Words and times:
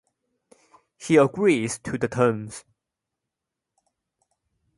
He 0.97 1.15
agrees 1.17 1.77
to 1.77 1.95
the 1.95 2.07
terms. 2.07 2.65